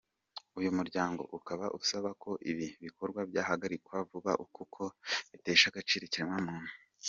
[0.59, 4.81] Uyu muryango ukaba usaba ko ibi bikorwa byahagarikwa vuba kuko
[5.31, 6.73] bitesha agaciro ikiremwa muntu.